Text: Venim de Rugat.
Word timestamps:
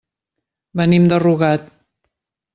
Venim 0.81 1.05
de 1.13 1.21
Rugat. 1.25 1.69